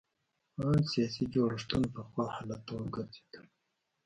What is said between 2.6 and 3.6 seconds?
ته وګرځېدل.